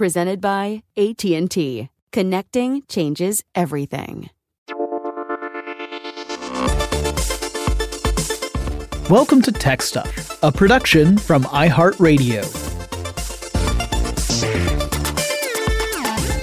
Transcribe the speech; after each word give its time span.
Presented 0.00 0.40
by 0.40 0.82
AT&T. 0.96 1.90
Connecting 2.10 2.82
changes 2.88 3.44
everything. 3.54 4.30
Welcome 9.10 9.42
to 9.42 9.52
Tech 9.52 9.82
Stuff, 9.82 10.42
a 10.42 10.50
production 10.50 11.18
from 11.18 11.44
iHeartRadio. 11.44 12.46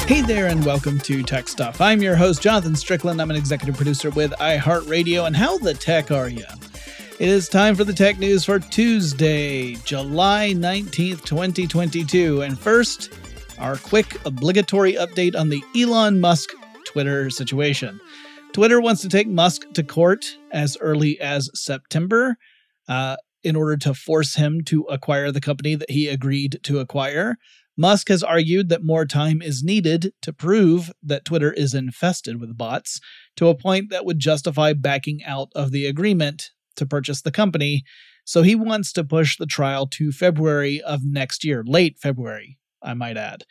Hey 0.05 0.21
there, 0.21 0.45
and 0.45 0.63
welcome 0.63 0.99
to 0.99 1.23
Tech 1.23 1.47
Stuff. 1.47 1.81
I'm 1.81 1.99
your 1.99 2.15
host, 2.15 2.43
Jonathan 2.43 2.75
Strickland. 2.75 3.19
I'm 3.19 3.31
an 3.31 3.37
executive 3.37 3.75
producer 3.75 4.11
with 4.11 4.33
iHeartRadio. 4.33 5.25
And 5.25 5.35
how 5.35 5.57
the 5.57 5.73
tech 5.73 6.11
are 6.11 6.29
you? 6.29 6.45
It 7.17 7.27
is 7.27 7.49
time 7.49 7.73
for 7.73 7.83
the 7.83 7.93
tech 7.93 8.19
news 8.19 8.45
for 8.45 8.59
Tuesday, 8.59 9.73
July 9.77 10.53
19th, 10.55 11.25
2022. 11.25 12.43
And 12.43 12.59
first, 12.59 13.09
our 13.59 13.77
quick 13.77 14.23
obligatory 14.25 14.93
update 14.93 15.35
on 15.35 15.49
the 15.49 15.63
Elon 15.75 16.19
Musk 16.19 16.49
Twitter 16.85 17.29
situation. 17.29 17.99
Twitter 18.53 18.79
wants 18.79 19.01
to 19.01 19.09
take 19.09 19.27
Musk 19.27 19.63
to 19.73 19.83
court 19.83 20.37
as 20.51 20.77
early 20.79 21.19
as 21.19 21.49
September 21.53 22.37
uh, 22.87 23.17
in 23.43 23.55
order 23.55 23.77
to 23.77 23.93
force 23.93 24.35
him 24.35 24.63
to 24.65 24.83
acquire 24.83 25.31
the 25.31 25.41
company 25.41 25.75
that 25.75 25.91
he 25.91 26.07
agreed 26.07 26.59
to 26.63 26.79
acquire. 26.79 27.35
Musk 27.77 28.09
has 28.09 28.23
argued 28.23 28.69
that 28.69 28.83
more 28.83 29.05
time 29.05 29.41
is 29.41 29.63
needed 29.63 30.11
to 30.21 30.33
prove 30.33 30.91
that 31.03 31.25
Twitter 31.25 31.53
is 31.53 31.73
infested 31.73 32.41
with 32.41 32.57
bots 32.57 32.99
to 33.35 33.47
a 33.47 33.55
point 33.55 33.89
that 33.91 34.05
would 34.05 34.19
justify 34.19 34.73
backing 34.73 35.23
out 35.23 35.49
of 35.53 35.71
the 35.71 35.85
agreement 35.85 36.49
to 36.75 36.85
purchase 36.85 37.21
the 37.21 37.31
company. 37.31 37.83
So 38.25 38.41
he 38.41 38.55
wants 38.55 38.91
to 38.93 39.03
push 39.03 39.37
the 39.37 39.45
trial 39.45 39.85
to 39.87 40.11
February 40.11 40.81
of 40.81 41.01
next 41.03 41.43
year, 41.43 41.63
late 41.65 41.99
February, 41.99 42.57
I 42.81 42.93
might 42.93 43.17
add. 43.17 43.43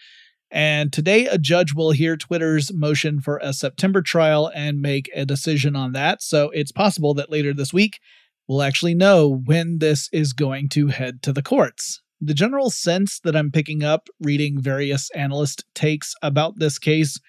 And 0.51 0.93
today, 0.93 1.27
a 1.27 1.39
judge 1.39 1.75
will 1.75 1.91
hear 1.91 2.17
Twitter's 2.17 2.73
motion 2.73 3.21
for 3.21 3.39
a 3.43 3.53
September 3.53 4.01
trial 4.01 4.51
and 4.55 4.81
make 4.81 5.11
a 5.15 5.27
decision 5.27 5.75
on 5.75 5.93
that. 5.93 6.23
So 6.23 6.51
it's 6.51 6.73
possible 6.73 7.15
that 7.15 7.31
later 7.31 7.53
this 7.53 7.73
week, 7.73 7.99
we'll 8.47 8.63
actually 8.63 8.95
know 8.95 9.43
when 9.45 9.79
this 9.79 10.09
is 10.13 10.33
going 10.33 10.69
to 10.71 10.89
head 10.89 11.23
to 11.23 11.33
the 11.33 11.43
courts. 11.43 12.01
The 12.21 12.35
general 12.35 12.71
sense 12.71 13.21
that 13.25 13.37
I'm 13.37 13.51
picking 13.51 13.83
up 13.83 14.09
reading 14.21 14.61
various 14.61 15.11
analyst 15.11 15.65
takes 15.75 16.15
about 16.23 16.59
this 16.59 16.79
case 16.79 17.21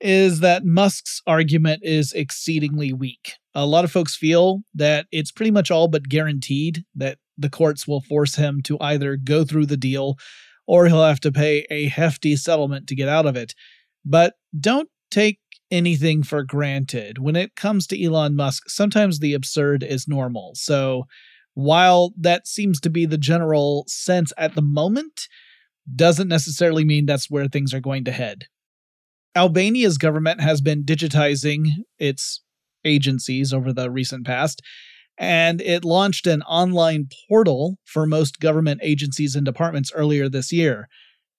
is 0.00 0.40
that 0.40 0.64
Musk's 0.64 1.22
argument 1.26 1.82
is 1.84 2.12
exceedingly 2.12 2.92
weak. 2.92 3.34
A 3.54 3.66
lot 3.66 3.84
of 3.84 3.92
folks 3.92 4.16
feel 4.16 4.60
that 4.74 5.06
it's 5.12 5.32
pretty 5.32 5.50
much 5.50 5.70
all 5.70 5.88
but 5.88 6.08
guaranteed 6.08 6.84
that 6.94 7.18
the 7.38 7.50
courts 7.50 7.86
will 7.86 8.00
force 8.00 8.36
him 8.36 8.60
to 8.62 8.78
either 8.80 9.16
go 9.16 9.44
through 9.44 9.66
the 9.66 9.76
deal 9.76 10.16
or 10.70 10.86
he'll 10.86 11.02
have 11.02 11.18
to 11.18 11.32
pay 11.32 11.66
a 11.68 11.88
hefty 11.88 12.36
settlement 12.36 12.86
to 12.86 12.94
get 12.94 13.08
out 13.08 13.26
of 13.26 13.34
it. 13.34 13.56
But 14.04 14.34
don't 14.56 14.88
take 15.10 15.40
anything 15.68 16.22
for 16.22 16.44
granted. 16.44 17.18
When 17.18 17.34
it 17.34 17.56
comes 17.56 17.88
to 17.88 18.00
Elon 18.00 18.36
Musk, 18.36 18.70
sometimes 18.70 19.18
the 19.18 19.34
absurd 19.34 19.82
is 19.82 20.06
normal. 20.06 20.52
So 20.54 21.06
while 21.54 22.12
that 22.16 22.46
seems 22.46 22.78
to 22.82 22.88
be 22.88 23.04
the 23.04 23.18
general 23.18 23.84
sense 23.88 24.32
at 24.38 24.54
the 24.54 24.62
moment, 24.62 25.26
doesn't 25.92 26.28
necessarily 26.28 26.84
mean 26.84 27.04
that's 27.04 27.28
where 27.28 27.48
things 27.48 27.74
are 27.74 27.80
going 27.80 28.04
to 28.04 28.12
head. 28.12 28.44
Albania's 29.34 29.98
government 29.98 30.40
has 30.40 30.60
been 30.60 30.84
digitizing 30.84 31.66
its 31.98 32.42
agencies 32.84 33.52
over 33.52 33.72
the 33.72 33.90
recent 33.90 34.24
past, 34.24 34.62
and 35.20 35.60
it 35.60 35.84
launched 35.84 36.26
an 36.26 36.40
online 36.42 37.06
portal 37.28 37.76
for 37.84 38.06
most 38.06 38.40
government 38.40 38.80
agencies 38.82 39.36
and 39.36 39.44
departments 39.44 39.92
earlier 39.94 40.30
this 40.30 40.50
year. 40.50 40.88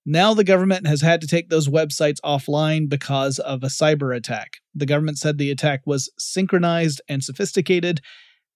Now 0.06 0.36
the 0.36 0.44
government 0.44 0.86
has 0.86 1.02
had 1.02 1.20
to 1.22 1.28
take 1.28 1.50
those 1.50 1.68
websites 1.68 2.22
offline 2.24 2.88
because 2.88 3.40
of 3.40 3.64
a 3.64 3.68
cyber 3.68 4.16
attack. 4.16 4.58
The 4.76 4.86
government 4.86 5.18
said 5.18 5.38
the 5.38 5.50
attack 5.50 5.82
was 5.88 6.12
synchronized 6.18 7.02
and 7.10 7.24
sophisticated, 7.24 8.02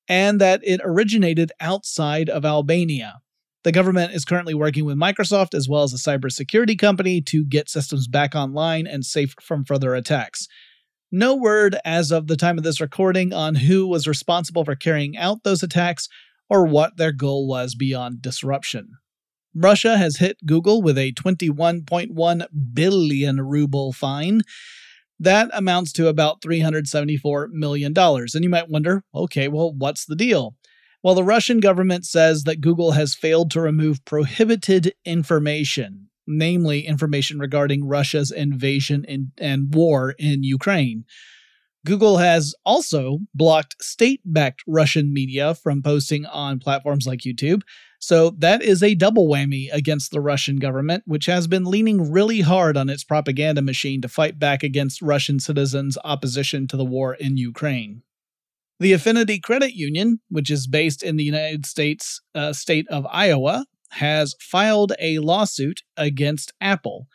and 0.07 0.39
that 0.39 0.61
it 0.63 0.79
originated 0.83 1.51
outside 1.59 2.29
of 2.29 2.45
Albania. 2.45 3.15
The 3.63 3.71
government 3.71 4.13
is 4.13 4.25
currently 4.25 4.53
working 4.53 4.85
with 4.85 4.95
Microsoft 4.95 5.55
as 5.55 5.67
well 5.67 5.81
as 5.81 5.91
a 5.91 5.97
cybersecurity 5.97 6.77
company 6.77 7.19
to 7.21 7.43
get 7.43 7.67
systems 7.67 8.07
back 8.07 8.35
online 8.35 8.85
and 8.85 9.03
safe 9.03 9.33
from 9.41 9.65
further 9.65 9.95
attacks. 9.95 10.47
No 11.11 11.35
word 11.35 11.77
as 11.85 12.11
of 12.11 12.27
the 12.27 12.35
time 12.35 12.57
of 12.57 12.63
this 12.63 12.81
recording 12.81 13.31
on 13.31 13.55
who 13.55 13.87
was 13.87 14.07
responsible 14.07 14.65
for 14.65 14.75
carrying 14.75 15.15
out 15.17 15.43
those 15.43 15.63
attacks 15.63 16.09
or 16.49 16.65
what 16.65 16.97
their 16.97 17.11
goal 17.11 17.47
was 17.47 17.75
beyond 17.75 18.21
disruption. 18.21 18.89
Russia 19.55 19.97
has 19.97 20.17
hit 20.17 20.45
Google 20.45 20.81
with 20.81 20.97
a 20.97 21.13
21.1 21.13 22.45
billion 22.73 23.41
ruble 23.41 23.93
fine. 23.93 24.41
That 25.17 25.49
amounts 25.53 25.93
to 25.93 26.09
about 26.09 26.41
$374 26.41 27.47
million. 27.51 27.93
And 27.95 28.43
you 28.43 28.49
might 28.49 28.69
wonder, 28.69 29.03
okay, 29.13 29.47
well, 29.47 29.73
what's 29.73 30.05
the 30.05 30.15
deal? 30.15 30.55
Well, 31.01 31.15
the 31.15 31.23
Russian 31.23 31.59
government 31.61 32.05
says 32.05 32.43
that 32.43 32.61
Google 32.61 32.91
has 32.91 33.15
failed 33.15 33.49
to 33.51 33.61
remove 33.61 34.03
prohibited 34.03 34.93
information, 35.05 36.09
namely 36.27 36.85
information 36.85 37.39
regarding 37.39 37.87
Russia's 37.87 38.31
invasion 38.31 39.05
in, 39.05 39.31
and 39.37 39.73
war 39.73 40.15
in 40.17 40.43
Ukraine. 40.43 41.05
Google 41.85 42.17
has 42.17 42.55
also 42.65 43.19
blocked 43.35 43.75
state 43.79 44.21
backed 44.25 44.63
Russian 44.65 45.13
media 45.13 45.53
from 45.53 45.83
posting 45.83 46.25
on 46.25 46.57
platforms 46.59 47.05
like 47.05 47.19
YouTube. 47.19 47.61
So 47.99 48.31
that 48.39 48.63
is 48.63 48.81
a 48.81 48.95
double 48.95 49.27
whammy 49.27 49.71
against 49.71 50.11
the 50.11 50.19
Russian 50.19 50.57
government, 50.57 51.03
which 51.05 51.27
has 51.27 51.45
been 51.45 51.63
leaning 51.63 52.11
really 52.11 52.41
hard 52.41 52.75
on 52.75 52.89
its 52.89 53.03
propaganda 53.03 53.61
machine 53.61 54.01
to 54.01 54.07
fight 54.07 54.39
back 54.39 54.63
against 54.63 55.01
Russian 55.01 55.39
citizens' 55.39 55.97
opposition 56.03 56.67
to 56.67 56.77
the 56.77 56.85
war 56.85 57.13
in 57.13 57.37
Ukraine. 57.37 58.01
The 58.79 58.93
Affinity 58.93 59.39
Credit 59.39 59.73
Union, 59.73 60.19
which 60.29 60.49
is 60.49 60.67
based 60.67 61.01
in 61.03 61.17
the 61.17 61.23
United 61.23 61.65
States 61.65 62.19
uh, 62.33 62.51
state 62.51 62.87
of 62.89 63.05
Iowa, 63.09 63.65
has 63.91 64.35
filed 64.39 64.93
a 64.99 65.19
lawsuit 65.19 65.81
against 65.97 66.53
Apple 66.59 67.07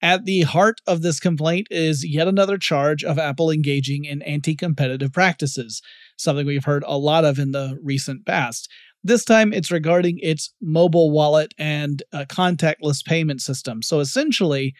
at 0.00 0.24
the 0.24 0.42
heart 0.42 0.80
of 0.86 1.02
this 1.02 1.18
complaint 1.18 1.66
is 1.70 2.06
yet 2.06 2.28
another 2.28 2.56
charge 2.56 3.02
of 3.02 3.18
Apple 3.18 3.50
engaging 3.50 4.04
in 4.04 4.22
anti 4.22 4.54
competitive 4.54 5.12
practices, 5.12 5.82
something 6.16 6.46
we've 6.46 6.64
heard 6.64 6.84
a 6.86 6.98
lot 6.98 7.24
of 7.24 7.38
in 7.38 7.52
the 7.52 7.78
recent 7.82 8.24
past. 8.24 8.70
This 9.02 9.24
time 9.24 9.52
it's 9.52 9.70
regarding 9.70 10.18
its 10.22 10.52
mobile 10.60 11.10
wallet 11.10 11.52
and 11.58 12.02
contactless 12.12 13.04
payment 13.04 13.40
system. 13.42 13.82
So 13.82 14.00
essentially, 14.00 14.74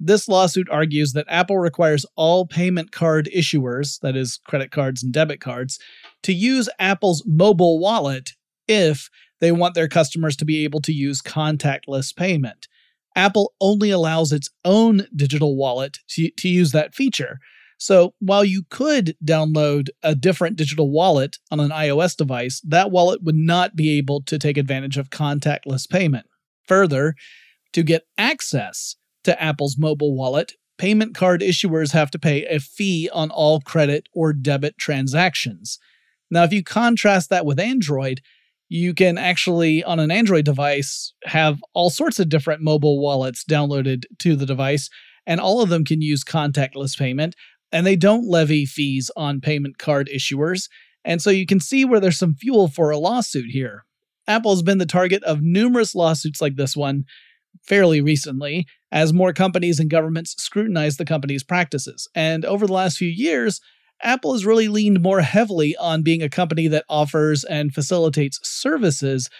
this 0.00 0.26
lawsuit 0.26 0.68
argues 0.70 1.12
that 1.12 1.26
Apple 1.28 1.58
requires 1.58 2.06
all 2.16 2.46
payment 2.46 2.92
card 2.92 3.28
issuers, 3.34 4.00
that 4.00 4.16
is, 4.16 4.40
credit 4.48 4.70
cards 4.70 5.02
and 5.02 5.12
debit 5.12 5.40
cards, 5.40 5.78
to 6.22 6.32
use 6.32 6.68
Apple's 6.78 7.22
mobile 7.26 7.78
wallet 7.78 8.30
if 8.68 9.08
they 9.42 9.52
want 9.52 9.74
their 9.74 9.88
customers 9.88 10.36
to 10.36 10.44
be 10.44 10.62
able 10.64 10.80
to 10.80 10.92
use 10.92 11.20
contactless 11.20 12.14
payment. 12.14 12.68
Apple 13.16 13.52
only 13.60 13.90
allows 13.90 14.32
its 14.32 14.48
own 14.64 15.06
digital 15.14 15.56
wallet 15.56 15.98
to, 16.10 16.30
to 16.30 16.48
use 16.48 16.70
that 16.70 16.94
feature. 16.94 17.38
So 17.76 18.14
while 18.20 18.44
you 18.44 18.62
could 18.70 19.16
download 19.22 19.88
a 20.04 20.14
different 20.14 20.54
digital 20.54 20.92
wallet 20.92 21.38
on 21.50 21.58
an 21.58 21.70
iOS 21.70 22.16
device, 22.16 22.62
that 22.64 22.92
wallet 22.92 23.24
would 23.24 23.34
not 23.34 23.74
be 23.74 23.98
able 23.98 24.22
to 24.22 24.38
take 24.38 24.56
advantage 24.56 24.96
of 24.96 25.10
contactless 25.10 25.90
payment. 25.90 26.26
Further, 26.68 27.16
to 27.72 27.82
get 27.82 28.06
access 28.16 28.94
to 29.24 29.42
Apple's 29.42 29.76
mobile 29.76 30.14
wallet, 30.14 30.52
payment 30.78 31.16
card 31.16 31.40
issuers 31.40 31.90
have 31.90 32.12
to 32.12 32.18
pay 32.20 32.44
a 32.46 32.60
fee 32.60 33.10
on 33.12 33.32
all 33.32 33.60
credit 33.60 34.08
or 34.14 34.32
debit 34.32 34.78
transactions. 34.78 35.80
Now, 36.30 36.44
if 36.44 36.52
you 36.52 36.62
contrast 36.62 37.28
that 37.30 37.44
with 37.44 37.58
Android, 37.58 38.20
you 38.72 38.94
can 38.94 39.18
actually, 39.18 39.84
on 39.84 40.00
an 40.00 40.10
Android 40.10 40.46
device, 40.46 41.12
have 41.24 41.62
all 41.74 41.90
sorts 41.90 42.18
of 42.18 42.30
different 42.30 42.62
mobile 42.62 42.98
wallets 42.98 43.44
downloaded 43.44 44.04
to 44.20 44.34
the 44.34 44.46
device, 44.46 44.88
and 45.26 45.40
all 45.40 45.60
of 45.60 45.68
them 45.68 45.84
can 45.84 46.00
use 46.00 46.24
contactless 46.24 46.96
payment, 46.98 47.36
and 47.70 47.86
they 47.86 47.96
don't 47.96 48.26
levy 48.26 48.64
fees 48.64 49.10
on 49.14 49.42
payment 49.42 49.76
card 49.76 50.08
issuers. 50.08 50.70
And 51.04 51.20
so 51.20 51.28
you 51.28 51.44
can 51.44 51.60
see 51.60 51.84
where 51.84 52.00
there's 52.00 52.18
some 52.18 52.34
fuel 52.34 52.66
for 52.66 52.90
a 52.90 52.96
lawsuit 52.96 53.50
here. 53.50 53.84
Apple 54.26 54.52
has 54.52 54.62
been 54.62 54.78
the 54.78 54.86
target 54.86 55.22
of 55.24 55.42
numerous 55.42 55.94
lawsuits 55.94 56.40
like 56.40 56.56
this 56.56 56.74
one 56.74 57.04
fairly 57.60 58.00
recently, 58.00 58.66
as 58.90 59.12
more 59.12 59.34
companies 59.34 59.80
and 59.80 59.90
governments 59.90 60.34
scrutinize 60.38 60.96
the 60.96 61.04
company's 61.04 61.44
practices. 61.44 62.08
And 62.14 62.46
over 62.46 62.66
the 62.66 62.72
last 62.72 62.96
few 62.96 63.10
years, 63.10 63.60
Apple 64.02 64.32
has 64.32 64.46
really 64.46 64.68
leaned 64.68 65.02
more 65.02 65.20
heavily 65.20 65.76
on 65.76 66.02
being 66.02 66.22
a 66.22 66.28
company 66.28 66.68
that 66.68 66.84
offers 66.88 67.44
and 67.44 67.72
facilitates 67.72 68.38
services 68.42 69.30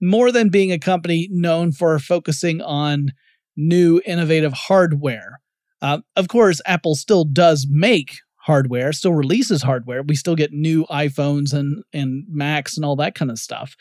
more 0.00 0.30
than 0.30 0.48
being 0.48 0.72
a 0.72 0.78
company 0.78 1.28
known 1.30 1.72
for 1.72 1.98
focusing 1.98 2.60
on 2.60 3.12
new 3.56 4.00
innovative 4.06 4.52
hardware. 4.52 5.40
Uh, 5.80 5.98
of 6.16 6.28
course, 6.28 6.60
Apple 6.66 6.94
still 6.94 7.24
does 7.24 7.66
make 7.68 8.16
hardware, 8.36 8.92
still 8.92 9.12
releases 9.12 9.62
hardware. 9.62 10.02
We 10.02 10.14
still 10.14 10.36
get 10.36 10.52
new 10.52 10.84
iPhones 10.86 11.52
and, 11.52 11.82
and 11.92 12.24
Macs 12.28 12.76
and 12.76 12.84
all 12.84 12.96
that 12.96 13.14
kind 13.14 13.30
of 13.30 13.38
stuff. 13.38 13.74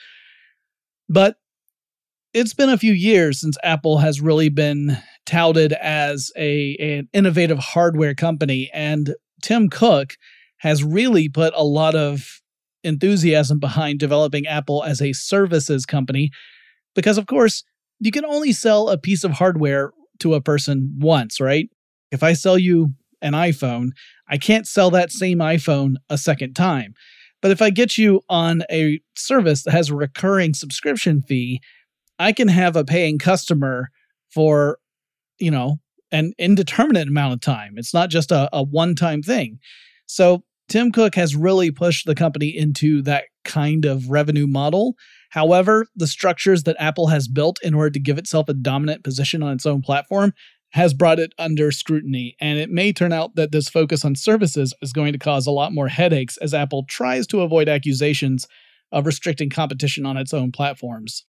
But 1.07 1.35
it's 2.33 2.53
been 2.53 2.69
a 2.69 2.77
few 2.77 2.93
years 2.93 3.39
since 3.39 3.57
Apple 3.63 3.99
has 3.99 4.19
really 4.19 4.49
been 4.49 4.97
touted 5.25 5.71
as 5.73 6.31
a 6.35 6.75
an 6.77 7.09
innovative 7.13 7.59
hardware 7.59 8.13
company 8.13 8.69
and 8.73 9.15
Tim 9.41 9.69
Cook 9.69 10.15
has 10.57 10.83
really 10.83 11.29
put 11.29 11.53
a 11.55 11.63
lot 11.63 11.95
of 11.95 12.41
enthusiasm 12.83 13.59
behind 13.59 13.99
developing 13.99 14.47
Apple 14.47 14.83
as 14.83 15.01
a 15.01 15.13
services 15.13 15.85
company 15.85 16.29
because, 16.93 17.17
of 17.17 17.25
course, 17.25 17.63
you 17.99 18.11
can 18.11 18.25
only 18.25 18.51
sell 18.51 18.89
a 18.89 18.97
piece 18.97 19.23
of 19.23 19.31
hardware 19.31 19.91
to 20.19 20.33
a 20.33 20.41
person 20.41 20.95
once, 20.99 21.39
right? 21.39 21.69
If 22.11 22.23
I 22.23 22.33
sell 22.33 22.57
you 22.57 22.93
an 23.21 23.33
iPhone, 23.33 23.89
I 24.29 24.37
can't 24.37 24.67
sell 24.67 24.89
that 24.91 25.11
same 25.11 25.39
iPhone 25.39 25.95
a 26.09 26.17
second 26.17 26.53
time. 26.53 26.93
But 27.41 27.51
if 27.51 27.61
I 27.61 27.69
get 27.69 27.97
you 27.97 28.21
on 28.29 28.63
a 28.71 28.99
service 29.15 29.63
that 29.63 29.71
has 29.71 29.89
a 29.89 29.95
recurring 29.95 30.53
subscription 30.53 31.21
fee, 31.21 31.59
I 32.17 32.31
can 32.31 32.47
have 32.47 32.75
a 32.75 32.85
paying 32.85 33.19
customer 33.19 33.89
for, 34.33 34.79
you 35.39 35.51
know, 35.51 35.79
an 36.15 36.31
indeterminate 36.37 37.09
amount 37.09 37.33
of 37.33 37.41
time. 37.41 37.73
It's 37.75 37.93
not 37.93 38.09
just 38.09 38.31
a, 38.31 38.49
a 38.53 38.63
one 38.63 38.95
time 38.95 39.21
thing. 39.21 39.59
So 40.05 40.43
Tim 40.69 40.93
Cook 40.93 41.15
has 41.15 41.35
really 41.35 41.71
pushed 41.71 42.05
the 42.05 42.15
company 42.15 42.47
into 42.47 43.01
that 43.01 43.25
kind 43.43 43.83
of 43.83 44.09
revenue 44.09 44.47
model. 44.47 44.95
However, 45.31 45.87
the 45.93 46.07
structures 46.07 46.63
that 46.63 46.77
Apple 46.79 47.07
has 47.07 47.27
built 47.27 47.59
in 47.61 47.73
order 47.73 47.89
to 47.89 47.99
give 47.99 48.17
itself 48.17 48.47
a 48.47 48.53
dominant 48.53 49.03
position 49.03 49.43
on 49.43 49.51
its 49.51 49.65
own 49.65 49.81
platform 49.81 50.31
has 50.71 50.93
brought 50.93 51.19
it 51.19 51.33
under 51.37 51.71
scrutiny, 51.71 52.35
and 52.39 52.59
it 52.59 52.69
may 52.69 52.91
turn 52.91 53.13
out 53.13 53.35
that 53.35 53.51
this 53.51 53.69
focus 53.69 54.03
on 54.03 54.15
services 54.15 54.73
is 54.81 54.93
going 54.93 55.13
to 55.13 55.19
cause 55.19 55.45
a 55.45 55.51
lot 55.51 55.73
more 55.73 55.87
headaches 55.89 56.37
as 56.37 56.53
Apple 56.53 56.85
tries 56.87 57.27
to 57.27 57.41
avoid 57.41 57.69
accusations 57.69 58.47
of 58.91 59.05
restricting 59.05 59.49
competition 59.49 60.05
on 60.05 60.17
its 60.17 60.33
own 60.33 60.51
platforms. 60.51 61.25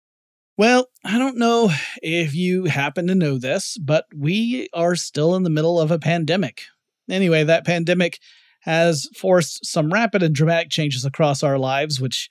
Well, 0.56 0.86
I 1.04 1.18
don't 1.18 1.36
know 1.36 1.72
if 2.00 2.32
you 2.32 2.66
happen 2.66 3.08
to 3.08 3.14
know 3.16 3.38
this, 3.38 3.76
but 3.76 4.06
we 4.14 4.68
are 4.72 4.94
still 4.94 5.34
in 5.34 5.42
the 5.42 5.50
middle 5.50 5.80
of 5.80 5.90
a 5.90 5.98
pandemic. 5.98 6.62
Anyway, 7.10 7.42
that 7.42 7.66
pandemic 7.66 8.20
has 8.60 9.08
forced 9.16 9.66
some 9.66 9.92
rapid 9.92 10.22
and 10.22 10.32
dramatic 10.32 10.70
changes 10.70 11.04
across 11.04 11.42
our 11.42 11.58
lives, 11.58 12.00
which 12.00 12.30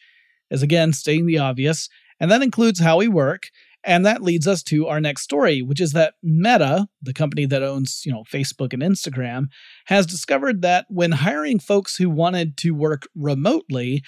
is 0.49 0.63
again 0.63 0.93
stating 0.93 1.25
the 1.25 1.37
obvious, 1.37 1.89
and 2.17 2.31
that 2.31 2.41
includes 2.41 2.79
how 2.79 2.97
we 2.97 3.09
work. 3.09 3.49
And 3.83 4.05
that 4.05 4.21
leads 4.23 4.47
us 4.47 4.63
to 4.63 4.87
our 4.87 5.01
next 5.01 5.23
story, 5.23 5.61
which 5.61 5.81
is 5.81 5.91
that 5.91 6.13
Meta, 6.23 6.87
the 7.01 7.11
company 7.11 7.45
that 7.47 7.61
owns, 7.61 8.03
you 8.05 8.13
know, 8.13 8.23
Facebook 8.23 8.71
and 8.71 8.81
Instagram, 8.81 9.47
has 9.87 10.05
discovered 10.05 10.61
that 10.61 10.85
when 10.87 11.11
hiring 11.11 11.59
folks 11.59 11.97
who 11.97 12.09
wanted 12.09 12.55
to 12.59 12.71
work 12.71 13.09
remotely, 13.13 14.01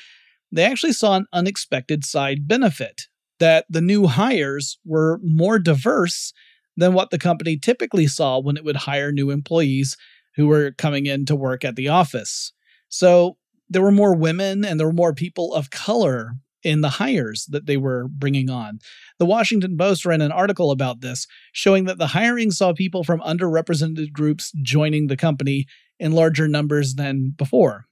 they 0.50 0.63
actually 0.63 0.93
saw 0.93 1.17
an 1.17 1.25
unexpected 1.34 2.05
side 2.05 2.48
benefit 2.48 3.07
that 3.39 3.65
the 3.70 3.82
new 3.82 4.08
hires 4.08 4.77
were 4.86 5.20
more 5.24 5.60
diverse 5.60 6.34
than 6.77 6.94
what 6.94 7.10
the 7.10 7.18
company 7.18 7.58
typically 7.58 8.08
saw 8.08 8.39
when 8.39 8.58
it 8.58 8.63
would 8.63 8.75
hire 8.75 9.12
new 9.12 9.32
employees 9.32 9.98
who 10.36 10.48
were 10.48 10.72
coming 10.72 11.06
in 11.06 11.25
to 11.25 11.36
work 11.36 11.63
at 11.63 11.75
the 11.75 11.88
office. 11.88 12.51
So 12.89 13.38
there 13.70 13.82
were 13.82 13.92
more 13.92 14.15
women 14.15 14.65
and 14.65 14.80
there 14.80 14.88
were 14.88 14.94
more 14.94 15.13
people 15.13 15.54
of 15.54 15.70
color 15.70 16.34
in 16.63 16.82
the 16.82 16.89
hires 16.89 17.46
that 17.50 17.68
they 17.68 17.77
were 17.77 18.08
bringing 18.10 18.50
on. 18.50 18.80
The 19.20 19.25
Washington 19.25 19.77
Post 19.77 20.06
ran 20.06 20.22
an 20.22 20.32
article 20.32 20.72
about 20.72 21.01
this, 21.01 21.27
showing 21.54 21.86
that 21.86 22.00
the 22.00 22.08
hiring 22.08 22.51
saw 22.51 22.74
people 22.74 23.04
from 23.04 23.22
underrepresented 23.22 24.12
groups 24.12 24.51
joining 24.62 25.08
the 25.08 25.15
company 25.15 25.68
in 26.00 26.12
larger 26.12 26.48
numbers 26.48 26.96
than 26.96 27.34
before. 27.38 27.86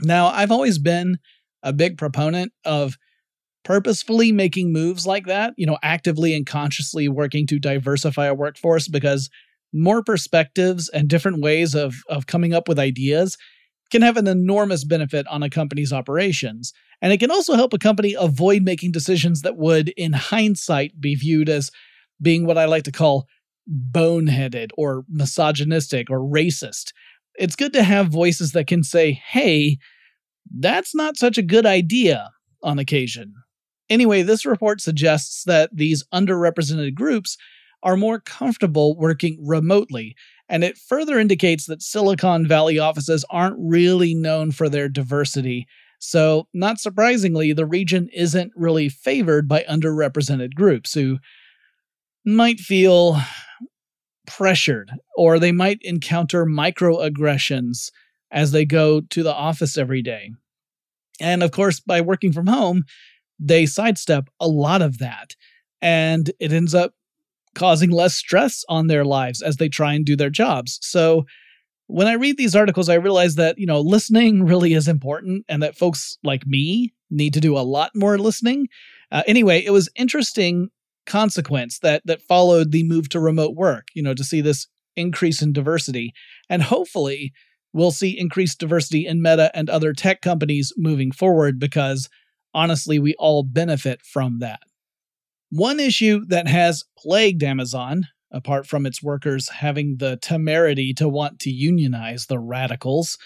Now, 0.00 0.26
I've 0.26 0.52
always 0.52 0.78
been 0.78 1.18
a 1.62 1.72
big 1.72 1.96
proponent 1.96 2.52
of 2.64 2.96
purposefully 3.64 4.30
making 4.30 4.72
moves 4.72 5.06
like 5.06 5.26
that, 5.26 5.54
you 5.56 5.66
know, 5.66 5.78
actively 5.82 6.34
and 6.34 6.46
consciously 6.46 7.08
working 7.08 7.46
to 7.46 7.58
diversify 7.58 8.26
a 8.26 8.34
workforce 8.34 8.88
because 8.88 9.30
more 9.72 10.02
perspectives 10.02 10.88
and 10.90 11.08
different 11.08 11.42
ways 11.42 11.74
of, 11.74 11.96
of 12.08 12.26
coming 12.26 12.52
up 12.52 12.68
with 12.68 12.78
ideas 12.78 13.36
can 13.90 14.02
have 14.02 14.16
an 14.16 14.26
enormous 14.26 14.84
benefit 14.84 15.26
on 15.28 15.42
a 15.42 15.50
company's 15.50 15.92
operations. 15.92 16.72
And 17.02 17.12
it 17.12 17.20
can 17.20 17.30
also 17.30 17.54
help 17.54 17.72
a 17.72 17.78
company 17.78 18.14
avoid 18.18 18.62
making 18.62 18.92
decisions 18.92 19.42
that 19.42 19.56
would, 19.56 19.88
in 19.90 20.12
hindsight, 20.12 21.00
be 21.00 21.14
viewed 21.14 21.48
as 21.48 21.70
being 22.20 22.46
what 22.46 22.58
I 22.58 22.64
like 22.66 22.84
to 22.84 22.92
call 22.92 23.26
boneheaded 23.68 24.70
or 24.76 25.04
misogynistic 25.08 26.10
or 26.10 26.20
racist. 26.20 26.92
It's 27.36 27.56
good 27.56 27.72
to 27.72 27.82
have 27.82 28.08
voices 28.08 28.52
that 28.52 28.66
can 28.66 28.84
say, 28.84 29.12
hey, 29.12 29.78
that's 30.58 30.94
not 30.94 31.16
such 31.16 31.38
a 31.38 31.42
good 31.42 31.66
idea 31.66 32.30
on 32.62 32.78
occasion. 32.78 33.34
Anyway, 33.90 34.22
this 34.22 34.46
report 34.46 34.80
suggests 34.80 35.44
that 35.44 35.70
these 35.72 36.04
underrepresented 36.12 36.94
groups 36.94 37.36
are 37.82 37.96
more 37.96 38.18
comfortable 38.18 38.96
working 38.96 39.38
remotely, 39.46 40.16
and 40.48 40.64
it 40.64 40.78
further 40.78 41.18
indicates 41.18 41.66
that 41.66 41.82
Silicon 41.82 42.46
Valley 42.46 42.78
offices 42.78 43.24
aren't 43.30 43.56
really 43.58 44.14
known 44.14 44.52
for 44.52 44.68
their 44.68 44.88
diversity. 44.88 45.66
So, 45.98 46.48
not 46.54 46.80
surprisingly, 46.80 47.52
the 47.52 47.66
region 47.66 48.08
isn't 48.12 48.52
really 48.56 48.88
favored 48.88 49.48
by 49.48 49.64
underrepresented 49.68 50.54
groups 50.54 50.94
who 50.94 51.18
might 52.24 52.58
feel 52.58 53.18
pressured 54.26 54.90
or 55.16 55.38
they 55.38 55.52
might 55.52 55.78
encounter 55.82 56.46
microaggressions 56.46 57.90
as 58.30 58.52
they 58.52 58.64
go 58.64 59.00
to 59.00 59.22
the 59.22 59.34
office 59.34 59.76
every 59.76 60.02
day. 60.02 60.30
And 61.20 61.42
of 61.42 61.52
course, 61.52 61.80
by 61.80 62.00
working 62.00 62.32
from 62.32 62.46
home, 62.46 62.84
they 63.44 63.66
sidestep 63.66 64.28
a 64.40 64.48
lot 64.48 64.82
of 64.82 64.98
that. 64.98 65.34
And 65.82 66.30
it 66.40 66.52
ends 66.52 66.74
up 66.74 66.94
causing 67.54 67.90
less 67.90 68.14
stress 68.14 68.64
on 68.68 68.86
their 68.86 69.04
lives 69.04 69.42
as 69.42 69.56
they 69.56 69.68
try 69.68 69.92
and 69.92 70.04
do 70.04 70.16
their 70.16 70.30
jobs. 70.30 70.78
So 70.82 71.24
when 71.86 72.06
I 72.06 72.14
read 72.14 72.38
these 72.38 72.56
articles, 72.56 72.88
I 72.88 72.94
realize 72.94 73.34
that, 73.36 73.58
you 73.58 73.66
know, 73.66 73.80
listening 73.80 74.44
really 74.44 74.72
is 74.72 74.88
important 74.88 75.44
and 75.48 75.62
that 75.62 75.76
folks 75.76 76.18
like 76.24 76.46
me 76.46 76.94
need 77.10 77.34
to 77.34 77.40
do 77.40 77.56
a 77.56 77.60
lot 77.60 77.90
more 77.94 78.18
listening. 78.18 78.68
Uh, 79.12 79.22
anyway, 79.26 79.62
it 79.62 79.70
was 79.70 79.90
interesting 79.94 80.70
consequence 81.06 81.80
that 81.80 82.02
that 82.06 82.22
followed 82.22 82.72
the 82.72 82.82
move 82.82 83.10
to 83.10 83.20
remote 83.20 83.54
work, 83.54 83.88
you 83.94 84.02
know, 84.02 84.14
to 84.14 84.24
see 84.24 84.40
this 84.40 84.66
increase 84.96 85.42
in 85.42 85.52
diversity. 85.52 86.14
And 86.48 86.62
hopefully 86.62 87.32
we'll 87.74 87.90
see 87.90 88.18
increased 88.18 88.58
diversity 88.58 89.06
in 89.06 89.20
Meta 89.20 89.50
and 89.54 89.68
other 89.68 89.92
tech 89.92 90.22
companies 90.22 90.72
moving 90.78 91.12
forward 91.12 91.58
because 91.58 92.08
honestly, 92.54 92.98
we 92.98 93.14
all 93.18 93.42
benefit 93.42 94.02
from 94.02 94.38
that. 94.38 94.60
One 95.50 95.78
issue 95.78 96.24
that 96.26 96.48
has 96.48 96.84
plagued 96.98 97.42
Amazon, 97.42 98.08
apart 98.32 98.66
from 98.66 98.86
its 98.86 99.02
workers 99.02 99.48
having 99.48 99.96
the 99.98 100.16
temerity 100.16 100.92
to 100.94 101.08
want 101.08 101.38
to 101.40 101.50
unionize 101.50 102.26
the 102.26 102.38
radicals, 102.38 103.18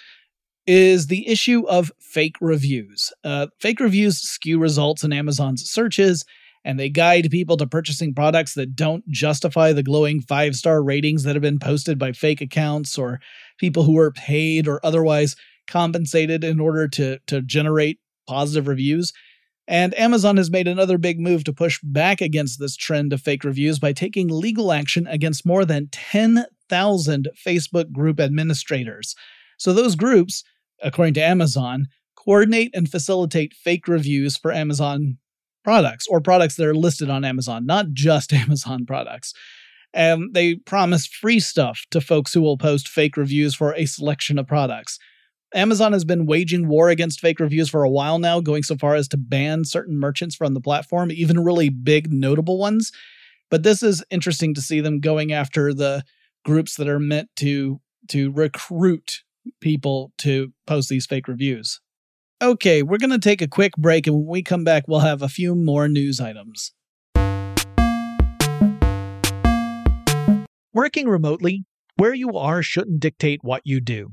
is 0.66 1.06
the 1.06 1.26
issue 1.26 1.66
of 1.66 1.90
fake 1.98 2.36
reviews. 2.40 3.12
Uh, 3.24 3.46
fake 3.58 3.80
reviews 3.80 4.18
skew 4.18 4.58
results 4.58 5.02
in 5.02 5.12
Amazon's 5.12 5.68
searches 5.70 6.24
and 6.64 6.78
they 6.78 6.90
guide 6.90 7.30
people 7.30 7.56
to 7.56 7.66
purchasing 7.66 8.12
products 8.12 8.52
that 8.54 8.76
don't 8.76 9.08
justify 9.08 9.72
the 9.72 9.82
glowing 9.82 10.20
five 10.20 10.54
star 10.54 10.82
ratings 10.82 11.22
that 11.22 11.34
have 11.34 11.42
been 11.42 11.58
posted 11.58 11.98
by 11.98 12.12
fake 12.12 12.42
accounts 12.42 12.98
or 12.98 13.20
people 13.58 13.84
who 13.84 13.96
are 13.96 14.12
paid 14.12 14.68
or 14.68 14.84
otherwise 14.84 15.36
compensated 15.66 16.44
in 16.44 16.60
order 16.60 16.86
to, 16.86 17.18
to 17.26 17.40
generate 17.40 17.98
positive 18.28 18.68
reviews. 18.68 19.12
And 19.66 19.98
Amazon 19.98 20.36
has 20.38 20.50
made 20.50 20.66
another 20.68 20.96
big 20.96 21.20
move 21.20 21.44
to 21.44 21.52
push 21.52 21.78
back 21.82 22.20
against 22.20 22.58
this 22.58 22.76
trend 22.76 23.12
of 23.12 23.20
fake 23.20 23.44
reviews 23.44 23.78
by 23.78 23.92
taking 23.92 24.28
legal 24.28 24.72
action 24.72 25.06
against 25.06 25.44
more 25.44 25.64
than 25.64 25.88
10,000 25.90 27.28
Facebook 27.46 27.92
group 27.92 28.18
administrators. 28.20 29.14
So, 29.58 29.72
those 29.72 29.94
groups, 29.94 30.42
according 30.82 31.14
to 31.14 31.24
Amazon, 31.24 31.88
coordinate 32.16 32.70
and 32.74 32.90
facilitate 32.90 33.52
fake 33.52 33.88
reviews 33.88 34.36
for 34.36 34.52
Amazon 34.52 35.18
products 35.64 36.06
or 36.08 36.20
products 36.20 36.56
that 36.56 36.66
are 36.66 36.74
listed 36.74 37.10
on 37.10 37.24
Amazon, 37.24 37.66
not 37.66 37.92
just 37.92 38.32
Amazon 38.44 38.86
products. 38.86 39.34
And 39.92 40.34
they 40.34 40.56
promise 40.56 41.06
free 41.06 41.40
stuff 41.40 41.84
to 41.90 42.00
folks 42.00 42.32
who 42.32 42.40
will 42.40 42.58
post 42.58 42.88
fake 42.88 43.16
reviews 43.16 43.54
for 43.54 43.74
a 43.74 43.86
selection 43.86 44.38
of 44.38 44.46
products. 44.46 44.98
Amazon 45.54 45.92
has 45.92 46.04
been 46.04 46.26
waging 46.26 46.68
war 46.68 46.90
against 46.90 47.20
fake 47.20 47.40
reviews 47.40 47.70
for 47.70 47.82
a 47.82 47.88
while 47.88 48.18
now, 48.18 48.40
going 48.40 48.62
so 48.62 48.76
far 48.76 48.94
as 48.94 49.08
to 49.08 49.16
ban 49.16 49.64
certain 49.64 49.98
merchants 49.98 50.34
from 50.34 50.52
the 50.52 50.60
platform, 50.60 51.10
even 51.10 51.42
really 51.42 51.70
big, 51.70 52.12
notable 52.12 52.58
ones. 52.58 52.92
But 53.50 53.62
this 53.62 53.82
is 53.82 54.04
interesting 54.10 54.52
to 54.54 54.60
see 54.60 54.80
them 54.80 55.00
going 55.00 55.32
after 55.32 55.72
the 55.72 56.04
groups 56.44 56.76
that 56.76 56.88
are 56.88 57.00
meant 57.00 57.30
to 57.36 57.80
to 58.08 58.30
recruit 58.30 59.22
people 59.60 60.12
to 60.18 60.52
post 60.66 60.88
these 60.90 61.06
fake 61.06 61.28
reviews. 61.28 61.80
Okay, 62.42 62.82
we're 62.82 62.98
going 62.98 63.10
to 63.10 63.18
take 63.18 63.42
a 63.42 63.48
quick 63.48 63.72
break, 63.76 64.06
and 64.06 64.16
when 64.16 64.26
we 64.26 64.42
come 64.42 64.64
back, 64.64 64.84
we'll 64.86 65.00
have 65.00 65.22
a 65.22 65.28
few 65.28 65.54
more 65.54 65.88
news 65.88 66.20
items. 66.20 66.72
Working 70.72 71.08
remotely, 71.08 71.64
where 71.96 72.14
you 72.14 72.36
are 72.36 72.62
shouldn't 72.62 73.00
dictate 73.00 73.40
what 73.42 73.62
you 73.64 73.80
do. 73.80 74.12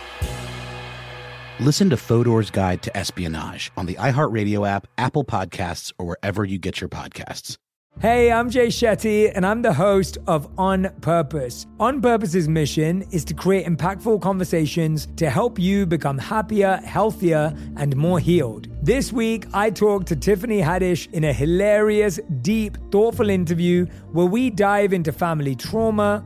Listen 1.61 1.91
to 1.91 1.95
Fodor's 1.95 2.49
Guide 2.49 2.81
to 2.81 2.97
Espionage 2.97 3.71
on 3.77 3.85
the 3.85 3.93
iHeartRadio 3.93 4.67
app, 4.67 4.87
Apple 4.97 5.23
Podcasts, 5.23 5.93
or 5.99 6.07
wherever 6.07 6.43
you 6.43 6.57
get 6.57 6.81
your 6.81 6.89
podcasts. 6.89 7.55
Hey, 7.99 8.31
I'm 8.31 8.49
Jay 8.49 8.69
Shetty, 8.69 9.31
and 9.35 9.45
I'm 9.45 9.61
the 9.61 9.73
host 9.73 10.17
of 10.25 10.49
On 10.57 10.89
Purpose. 11.01 11.67
On 11.79 12.01
Purpose's 12.01 12.47
mission 12.47 13.03
is 13.11 13.23
to 13.25 13.35
create 13.35 13.67
impactful 13.67 14.21
conversations 14.21 15.07
to 15.17 15.29
help 15.29 15.59
you 15.59 15.85
become 15.85 16.17
happier, 16.17 16.77
healthier, 16.77 17.55
and 17.75 17.95
more 17.95 18.19
healed. 18.19 18.67
This 18.81 19.13
week, 19.13 19.45
I 19.53 19.69
talked 19.69 20.07
to 20.07 20.15
Tiffany 20.15 20.61
Haddish 20.61 21.13
in 21.13 21.25
a 21.25 21.33
hilarious, 21.33 22.19
deep, 22.41 22.75
thoughtful 22.91 23.29
interview 23.29 23.85
where 24.13 24.25
we 24.25 24.49
dive 24.49 24.93
into 24.93 25.11
family 25.11 25.53
trauma, 25.53 26.25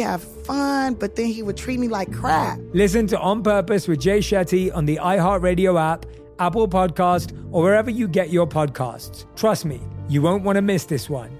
have 0.00 0.22
fun, 0.22 0.94
but 0.94 1.16
then 1.16 1.26
he 1.26 1.42
would 1.42 1.56
treat 1.56 1.78
me 1.78 1.88
like 1.88 2.12
crap. 2.12 2.58
Listen 2.72 3.06
to 3.06 3.18
On 3.18 3.42
Purpose 3.42 3.88
with 3.88 4.00
Jay 4.00 4.18
Shetty 4.18 4.74
on 4.74 4.84
the 4.84 4.96
iHeartRadio 4.96 5.80
app, 5.80 6.06
Apple 6.38 6.68
Podcast, 6.68 7.32
or 7.52 7.62
wherever 7.62 7.90
you 7.90 8.08
get 8.08 8.30
your 8.30 8.46
podcasts. 8.46 9.26
Trust 9.36 9.64
me, 9.64 9.80
you 10.08 10.22
won't 10.22 10.42
want 10.42 10.56
to 10.56 10.62
miss 10.62 10.84
this 10.84 11.08
one. 11.08 11.30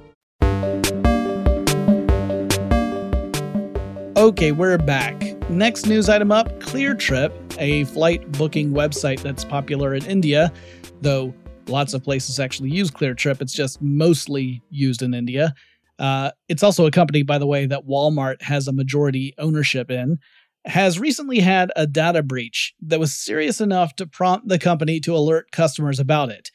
Okay, 4.16 4.52
we're 4.52 4.76
back. 4.76 5.18
Next 5.48 5.86
news 5.86 6.08
item 6.08 6.30
up 6.30 6.60
ClearTrip, 6.60 7.32
a 7.58 7.84
flight 7.84 8.30
booking 8.32 8.70
website 8.70 9.22
that's 9.22 9.44
popular 9.44 9.94
in 9.94 10.04
India, 10.04 10.52
though 11.00 11.34
lots 11.66 11.94
of 11.94 12.04
places 12.04 12.38
actually 12.38 12.70
use 12.70 12.90
ClearTrip. 12.90 13.40
It's 13.40 13.54
just 13.54 13.80
mostly 13.80 14.62
used 14.70 15.02
in 15.02 15.14
India. 15.14 15.54
Uh, 16.00 16.30
it's 16.48 16.62
also 16.62 16.86
a 16.86 16.90
company, 16.90 17.22
by 17.22 17.38
the 17.38 17.46
way, 17.46 17.66
that 17.66 17.86
Walmart 17.86 18.40
has 18.42 18.66
a 18.66 18.72
majority 18.72 19.34
ownership 19.38 19.90
in 19.90 20.18
has 20.66 20.98
recently 20.98 21.40
had 21.40 21.70
a 21.76 21.86
data 21.86 22.22
breach 22.22 22.74
that 22.82 23.00
was 23.00 23.14
serious 23.14 23.60
enough 23.60 23.94
to 23.96 24.06
prompt 24.06 24.48
the 24.48 24.58
company 24.58 25.00
to 25.00 25.14
alert 25.14 25.52
customers 25.52 25.98
about 25.98 26.30
it. 26.30 26.50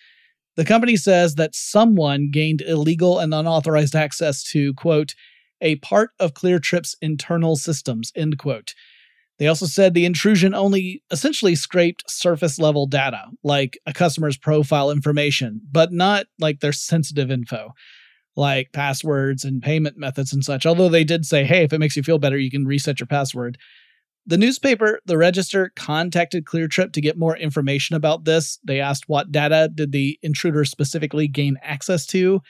The 0.58 0.66
company 0.66 0.96
says 0.96 1.36
that 1.36 1.56
someone 1.56 2.30
gained 2.32 2.62
illegal 2.62 3.20
and 3.20 3.34
unauthorized 3.34 3.96
access 3.96 4.44
to, 4.52 4.74
quote, 4.76 5.16
a 5.62 5.78
part 5.78 6.12
of 6.20 6.34
ClearTrip's 6.34 6.96
internal 7.02 7.56
systems, 7.56 8.12
end 8.16 8.38
quote. 8.38 8.74
They 9.38 9.48
also 9.48 9.66
said 9.66 9.94
the 9.94 10.06
intrusion 10.06 10.54
only 10.54 11.04
essentially 11.12 11.56
scraped 11.56 12.10
surface 12.10 12.58
level 12.58 12.86
data, 12.86 13.26
like 13.44 13.78
a 13.86 13.94
customer's 13.94 14.38
profile 14.38 14.92
information, 14.92 15.62
but 15.70 15.92
not 15.92 16.28
like 16.40 16.62
their 16.62 16.72
sensitive 16.72 17.32
info, 17.32 17.72
like 18.36 18.72
passwords 18.74 19.44
and 19.44 19.62
payment 19.62 19.98
methods 19.98 20.34
and 20.34 20.44
such. 20.44 20.66
Although 20.66 20.90
they 20.90 21.04
did 21.04 21.26
say, 21.26 21.44
hey, 21.44 21.64
if 21.64 21.74
it 21.74 21.80
makes 21.80 21.96
you 21.96 22.04
feel 22.04 22.20
better, 22.20 22.38
you 22.38 22.52
can 22.52 22.66
reset 22.66 23.00
your 23.00 23.08
password. 23.08 23.58
The 24.28 24.38
newspaper, 24.38 25.00
The 25.06 25.18
Register, 25.18 25.72
contacted 25.76 26.46
ClearTrip 26.46 26.94
to 26.94 27.02
get 27.02 27.18
more 27.18 27.38
information 27.38 27.96
about 27.96 28.26
this. 28.26 28.58
They 28.64 28.80
asked 28.80 29.08
what 29.08 29.32
data 29.32 29.70
did 29.74 29.92
the 29.92 30.18
intruder 30.24 30.66
specifically 30.66 31.28
gain 31.28 31.58
access 31.62 32.08
to? 32.08 32.42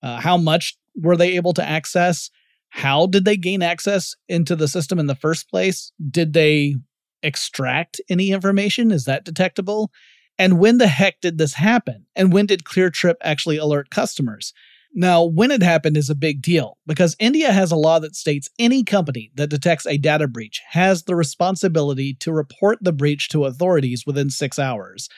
Uh, 0.00 0.20
how 0.20 0.36
much 0.36 0.78
were 0.94 1.16
they 1.16 1.34
able 1.34 1.52
to 1.54 1.68
access? 1.68 2.30
How 2.68 3.06
did 3.06 3.24
they 3.24 3.36
gain 3.36 3.62
access 3.62 4.14
into 4.28 4.54
the 4.54 4.68
system 4.68 4.98
in 4.98 5.06
the 5.06 5.14
first 5.16 5.50
place? 5.50 5.92
Did 6.08 6.34
they 6.34 6.76
extract 7.22 8.00
any 8.08 8.30
information? 8.30 8.92
Is 8.92 9.04
that 9.06 9.24
detectable? 9.24 9.90
And 10.38 10.60
when 10.60 10.78
the 10.78 10.86
heck 10.86 11.20
did 11.20 11.38
this 11.38 11.54
happen? 11.54 12.06
And 12.14 12.32
when 12.32 12.46
did 12.46 12.62
ClearTrip 12.62 13.16
actually 13.22 13.56
alert 13.56 13.90
customers? 13.90 14.52
Now, 15.00 15.22
when 15.22 15.52
it 15.52 15.62
happened 15.62 15.96
is 15.96 16.10
a 16.10 16.16
big 16.16 16.42
deal 16.42 16.76
because 16.84 17.14
India 17.20 17.52
has 17.52 17.70
a 17.70 17.76
law 17.76 18.00
that 18.00 18.16
states 18.16 18.50
any 18.58 18.82
company 18.82 19.30
that 19.36 19.46
detects 19.46 19.86
a 19.86 19.96
data 19.96 20.26
breach 20.26 20.60
has 20.70 21.04
the 21.04 21.14
responsibility 21.14 22.14
to 22.14 22.32
report 22.32 22.78
the 22.80 22.90
breach 22.90 23.28
to 23.28 23.44
authorities 23.44 24.02
within 24.04 24.28
six 24.28 24.58
hours. 24.58 25.08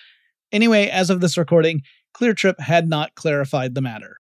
Anyway, 0.52 0.88
as 0.88 1.08
of 1.08 1.22
this 1.22 1.38
recording, 1.38 1.80
ClearTrip 2.14 2.60
had 2.60 2.90
not 2.90 3.14
clarified 3.14 3.74
the 3.74 3.80
matter. 3.80 4.18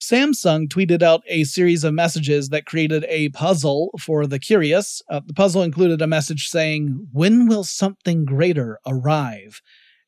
Samsung 0.00 0.68
tweeted 0.68 1.02
out 1.02 1.24
a 1.26 1.42
series 1.42 1.82
of 1.82 1.94
messages 1.94 2.50
that 2.50 2.66
created 2.66 3.04
a 3.08 3.30
puzzle 3.30 3.90
for 4.00 4.24
the 4.28 4.38
curious. 4.38 5.02
Uh, 5.10 5.20
the 5.26 5.34
puzzle 5.34 5.62
included 5.62 6.00
a 6.00 6.06
message 6.06 6.46
saying, 6.46 7.08
When 7.10 7.48
will 7.48 7.64
something 7.64 8.24
greater 8.24 8.78
arrive? 8.86 9.62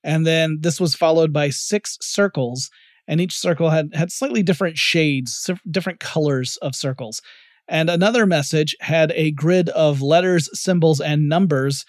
And 0.04 0.24
then 0.24 0.58
this 0.60 0.80
was 0.80 0.94
followed 0.94 1.32
by 1.32 1.50
six 1.50 1.98
circles 2.00 2.70
and 3.06 3.20
each 3.20 3.36
circle 3.36 3.70
had 3.70 3.94
had 3.94 4.10
slightly 4.10 4.42
different 4.42 4.78
shades, 4.78 5.50
different 5.70 6.00
colors 6.00 6.56
of 6.62 6.74
circles. 6.74 7.20
And 7.68 7.88
another 7.88 8.26
message 8.26 8.76
had 8.80 9.12
a 9.14 9.30
grid 9.30 9.68
of 9.70 10.02
letters, 10.02 10.48
symbols, 10.52 11.00
and 11.00 11.28
numbers 11.28 11.84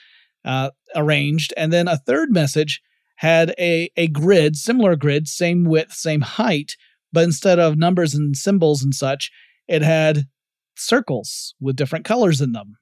uh, 0.46 0.72
arranged. 0.96 1.54
And 1.58 1.74
then 1.74 1.88
a 1.88 1.98
third 1.98 2.32
message 2.32 2.82
had 3.18 3.54
a, 3.60 3.90
a 3.98 4.08
grid, 4.08 4.56
similar 4.56 4.96
grid, 4.96 5.28
same 5.28 5.64
width, 5.66 5.94
same 5.94 6.22
height, 6.22 6.76
but 7.12 7.24
instead 7.24 7.60
of 7.60 7.78
numbers 7.78 8.14
and 8.14 8.36
symbols 8.36 8.84
and 8.84 8.94
such, 8.94 9.32
it 9.68 9.82
had 9.82 10.26
circles 10.78 11.56
with 11.60 11.76
different 11.76 12.06
colors 12.06 12.42
in 12.42 12.52
them. 12.52 12.78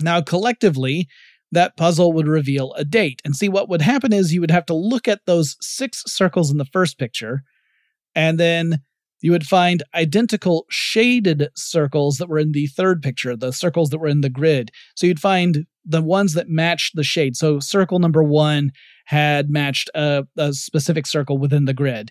Now, 0.00 0.20
collectively, 0.20 1.08
that 1.52 1.76
puzzle 1.76 2.12
would 2.12 2.26
reveal 2.26 2.72
a 2.74 2.84
date. 2.84 3.20
And 3.24 3.36
see, 3.36 3.48
what 3.48 3.68
would 3.68 3.82
happen 3.82 4.12
is 4.12 4.32
you 4.32 4.40
would 4.40 4.50
have 4.50 4.66
to 4.66 4.74
look 4.74 5.06
at 5.06 5.20
those 5.26 5.56
six 5.60 6.02
circles 6.06 6.50
in 6.50 6.56
the 6.56 6.64
first 6.64 6.98
picture, 6.98 7.42
and 8.14 8.38
then 8.38 8.80
you 9.20 9.30
would 9.30 9.46
find 9.46 9.82
identical 9.94 10.66
shaded 10.68 11.48
circles 11.54 12.18
that 12.18 12.28
were 12.28 12.38
in 12.38 12.52
the 12.52 12.66
third 12.66 13.02
picture, 13.02 13.36
the 13.36 13.52
circles 13.52 13.90
that 13.90 13.98
were 13.98 14.08
in 14.08 14.20
the 14.20 14.28
grid. 14.28 14.70
So 14.96 15.06
you'd 15.06 15.20
find 15.20 15.64
the 15.84 16.02
ones 16.02 16.34
that 16.34 16.48
matched 16.48 16.96
the 16.96 17.04
shade. 17.04 17.36
So 17.36 17.60
circle 17.60 17.98
number 17.98 18.22
one 18.22 18.72
had 19.06 19.48
matched 19.48 19.90
a, 19.94 20.24
a 20.36 20.52
specific 20.52 21.06
circle 21.06 21.38
within 21.38 21.64
the 21.64 21.74
grid. 21.74 22.10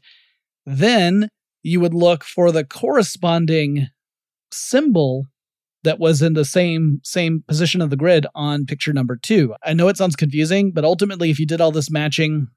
Then 0.65 1.29
you 1.63 1.79
would 1.79 1.93
look 1.93 2.23
for 2.23 2.51
the 2.51 2.63
corresponding 2.63 3.87
symbol 4.51 5.25
that 5.83 5.99
was 5.99 6.21
in 6.21 6.33
the 6.33 6.45
same 6.45 6.99
same 7.03 7.43
position 7.47 7.81
of 7.81 7.89
the 7.89 7.97
grid 7.97 8.25
on 8.35 8.65
picture 8.65 8.93
number 8.93 9.17
2. 9.17 9.55
I 9.63 9.73
know 9.73 9.87
it 9.87 9.97
sounds 9.97 10.15
confusing, 10.15 10.71
but 10.71 10.85
ultimately 10.85 11.29
if 11.29 11.39
you 11.39 11.45
did 11.45 11.61
all 11.61 11.71
this 11.71 11.89
matching 11.89 12.47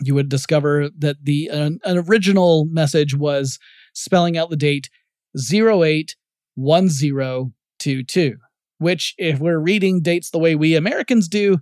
you 0.00 0.14
would 0.14 0.28
discover 0.28 0.88
that 0.98 1.24
the 1.24 1.50
uh, 1.50 1.70
an 1.84 2.04
original 2.08 2.66
message 2.66 3.14
was 3.14 3.58
spelling 3.94 4.38
out 4.38 4.50
the 4.50 4.56
date 4.56 4.90
081022, 5.36 8.36
which, 8.78 9.14
if 9.18 9.38
we're 9.38 9.58
reading 9.58 10.00
dates 10.00 10.30
the 10.30 10.38
way 10.38 10.54
we 10.54 10.74
Americans 10.74 11.28
do, 11.28 11.58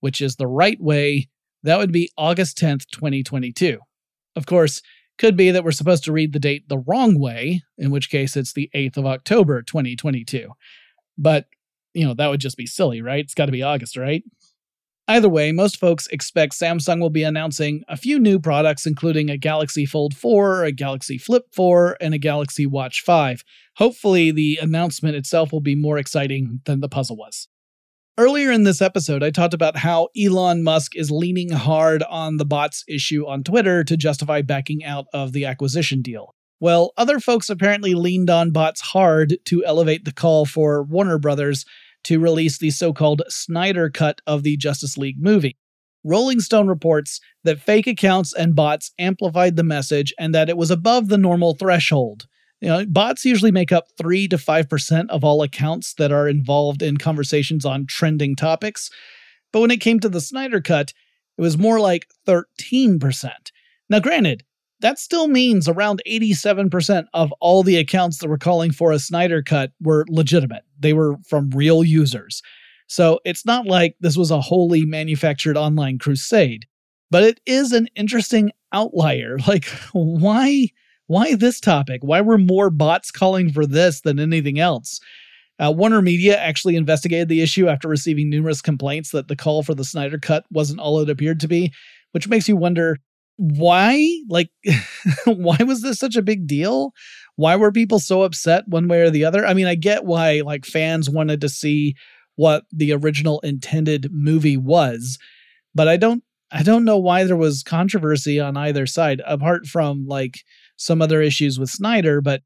which 0.00 0.20
is 0.20 0.36
the 0.36 0.46
right 0.46 0.80
way, 0.80 1.28
that 1.62 1.78
would 1.78 1.92
be 1.92 2.10
August 2.16 2.58
10th, 2.58 2.86
2022. 2.92 3.78
Of 4.36 4.46
course, 4.46 4.82
could 5.16 5.36
be 5.36 5.50
that 5.50 5.64
we're 5.64 5.72
supposed 5.72 6.04
to 6.04 6.12
read 6.12 6.32
the 6.32 6.38
date 6.38 6.68
the 6.68 6.78
wrong 6.78 7.18
way, 7.18 7.62
in 7.78 7.90
which 7.90 8.10
case 8.10 8.36
it's 8.36 8.52
the 8.52 8.70
8th 8.74 8.96
of 8.96 9.06
October, 9.06 9.62
2022. 9.62 10.50
But, 11.16 11.46
you 11.94 12.06
know, 12.06 12.14
that 12.14 12.28
would 12.28 12.40
just 12.40 12.56
be 12.56 12.66
silly, 12.66 13.00
right? 13.00 13.24
It's 13.24 13.34
got 13.34 13.46
to 13.46 13.52
be 13.52 13.62
August, 13.62 13.96
right? 13.96 14.24
Either 15.06 15.28
way, 15.28 15.52
most 15.52 15.78
folks 15.78 16.06
expect 16.06 16.54
Samsung 16.54 16.98
will 16.98 17.10
be 17.10 17.24
announcing 17.24 17.82
a 17.88 17.96
few 17.96 18.18
new 18.18 18.38
products, 18.38 18.86
including 18.86 19.28
a 19.28 19.36
Galaxy 19.36 19.84
Fold 19.84 20.14
4, 20.14 20.64
a 20.64 20.72
Galaxy 20.72 21.18
Flip 21.18 21.44
4, 21.52 21.98
and 22.00 22.14
a 22.14 22.18
Galaxy 22.18 22.64
Watch 22.64 23.02
5. 23.02 23.44
Hopefully, 23.76 24.30
the 24.30 24.58
announcement 24.62 25.14
itself 25.14 25.52
will 25.52 25.60
be 25.60 25.74
more 25.74 25.98
exciting 25.98 26.62
than 26.64 26.80
the 26.80 26.88
puzzle 26.88 27.16
was. 27.16 27.48
Earlier 28.16 28.50
in 28.50 28.62
this 28.62 28.80
episode, 28.80 29.22
I 29.22 29.30
talked 29.30 29.52
about 29.52 29.76
how 29.76 30.08
Elon 30.16 30.62
Musk 30.62 30.96
is 30.96 31.10
leaning 31.10 31.50
hard 31.50 32.02
on 32.04 32.38
the 32.38 32.46
bots 32.46 32.82
issue 32.88 33.26
on 33.26 33.44
Twitter 33.44 33.84
to 33.84 33.98
justify 33.98 34.40
backing 34.40 34.84
out 34.84 35.04
of 35.12 35.32
the 35.32 35.44
acquisition 35.44 36.00
deal. 36.00 36.34
Well, 36.60 36.92
other 36.96 37.20
folks 37.20 37.50
apparently 37.50 37.92
leaned 37.92 38.30
on 38.30 38.52
bots 38.52 38.80
hard 38.80 39.36
to 39.46 39.64
elevate 39.66 40.06
the 40.06 40.12
call 40.12 40.46
for 40.46 40.82
Warner 40.82 41.18
Brothers 41.18 41.66
to 42.04 42.20
release 42.20 42.58
the 42.58 42.70
so 42.70 42.92
called 42.92 43.22
Snyder 43.28 43.90
Cut 43.90 44.20
of 44.26 44.42
the 44.42 44.56
Justice 44.56 44.96
League 44.96 45.20
movie. 45.20 45.56
Rolling 46.04 46.40
Stone 46.40 46.68
reports 46.68 47.20
that 47.44 47.60
fake 47.60 47.86
accounts 47.86 48.34
and 48.34 48.54
bots 48.54 48.92
amplified 48.98 49.56
the 49.56 49.62
message 49.62 50.12
and 50.18 50.34
that 50.34 50.48
it 50.48 50.56
was 50.56 50.70
above 50.70 51.08
the 51.08 51.18
normal 51.18 51.54
threshold. 51.54 52.26
You 52.60 52.68
know, 52.68 52.86
bots 52.86 53.24
usually 53.24 53.50
make 53.50 53.72
up 53.72 53.88
3 53.98 54.28
to 54.28 54.36
5% 54.36 55.10
of 55.10 55.24
all 55.24 55.42
accounts 55.42 55.94
that 55.94 56.12
are 56.12 56.28
involved 56.28 56.82
in 56.82 56.96
conversations 56.98 57.64
on 57.64 57.86
trending 57.86 58.36
topics. 58.36 58.90
But 59.52 59.60
when 59.60 59.70
it 59.70 59.80
came 59.80 60.00
to 60.00 60.08
the 60.08 60.20
Snyder 60.20 60.60
Cut, 60.60 60.92
It 61.36 61.42
was 61.42 61.58
more 61.58 61.80
like 61.80 62.06
13%. 62.26 63.30
Now, 63.88 64.00
granted, 64.00 64.44
that 64.80 64.98
still 64.98 65.28
means 65.28 65.68
around 65.68 66.02
87% 66.06 67.06
of 67.14 67.32
all 67.40 67.62
the 67.62 67.76
accounts 67.76 68.18
that 68.18 68.28
were 68.28 68.38
calling 68.38 68.72
for 68.72 68.92
a 68.92 68.98
Snyder 68.98 69.42
cut 69.42 69.72
were 69.80 70.04
legitimate. 70.08 70.64
They 70.78 70.92
were 70.92 71.16
from 71.26 71.50
real 71.50 71.84
users. 71.84 72.42
So 72.86 73.20
it's 73.24 73.46
not 73.46 73.66
like 73.66 73.96
this 74.00 74.16
was 74.16 74.30
a 74.30 74.40
wholly 74.40 74.84
manufactured 74.84 75.56
online 75.56 75.98
crusade, 75.98 76.66
but 77.10 77.22
it 77.22 77.40
is 77.46 77.72
an 77.72 77.88
interesting 77.96 78.52
outlier. 78.72 79.38
Like, 79.46 79.66
why? 79.92 80.68
Why 81.06 81.34
this 81.34 81.60
topic? 81.60 82.00
Why 82.02 82.22
were 82.22 82.38
more 82.38 82.70
bots 82.70 83.10
calling 83.10 83.52
for 83.52 83.66
this 83.66 84.00
than 84.00 84.18
anything 84.18 84.58
else? 84.58 85.00
Uh, 85.58 85.70
Warner 85.70 86.02
Media 86.02 86.36
actually 86.38 86.76
investigated 86.76 87.28
the 87.28 87.42
issue 87.42 87.68
after 87.68 87.88
receiving 87.88 88.30
numerous 88.30 88.62
complaints 88.62 89.10
that 89.10 89.28
the 89.28 89.36
call 89.36 89.62
for 89.62 89.74
the 89.74 89.84
Snyder 89.84 90.18
Cut 90.18 90.44
wasn't 90.50 90.80
all 90.80 90.98
it 91.00 91.10
appeared 91.10 91.40
to 91.40 91.48
be, 91.48 91.72
which 92.12 92.26
makes 92.26 92.48
you 92.48 92.56
wonder 92.56 92.98
why? 93.36 94.20
Like, 94.28 94.50
why 95.24 95.56
was 95.66 95.82
this 95.82 95.98
such 95.98 96.16
a 96.16 96.22
big 96.22 96.46
deal? 96.46 96.92
Why 97.36 97.56
were 97.56 97.72
people 97.72 97.98
so 97.98 98.22
upset 98.22 98.68
one 98.68 98.88
way 98.88 99.00
or 99.00 99.10
the 99.10 99.24
other? 99.24 99.44
I 99.44 99.54
mean, 99.54 99.66
I 99.66 99.74
get 99.74 100.04
why 100.04 100.42
like 100.44 100.64
fans 100.64 101.10
wanted 101.10 101.40
to 101.40 101.48
see 101.48 101.94
what 102.36 102.64
the 102.72 102.92
original 102.92 103.40
intended 103.40 104.08
movie 104.12 104.56
was, 104.56 105.18
but 105.74 105.88
I 105.88 105.96
don't 105.96 106.22
I 106.50 106.62
don't 106.62 106.84
know 106.84 106.98
why 106.98 107.24
there 107.24 107.36
was 107.36 107.64
controversy 107.64 108.38
on 108.38 108.56
either 108.56 108.86
side 108.86 109.20
apart 109.26 109.66
from 109.66 110.06
like 110.06 110.38
some 110.76 111.02
other 111.02 111.20
issues 111.20 111.58
with 111.58 111.70
Snyder, 111.70 112.20
but 112.20 112.42